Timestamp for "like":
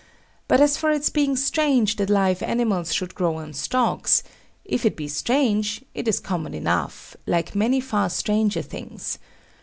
7.27-7.53